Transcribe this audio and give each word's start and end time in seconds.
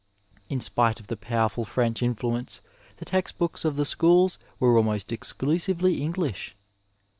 In 0.49 0.59
spite 0.59 0.99
of 0.99 1.09
the 1.09 1.15
powerful 1.15 1.63
French 1.63 2.01
influence 2.01 2.59
the 2.97 3.05
text 3.05 3.37
books 3.37 3.63
of 3.63 3.75
the 3.75 3.85
schools 3.85 4.39
were 4.59 4.75
almost 4.75 5.09
exdusiyely 5.09 5.99
English. 5.99 6.55